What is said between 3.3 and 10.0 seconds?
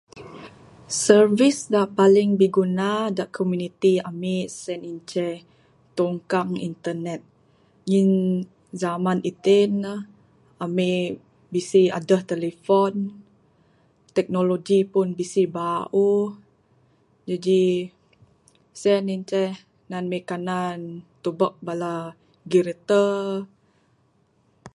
komuniti ami sien inceh tungkang internet. Ngin zaman iti ne,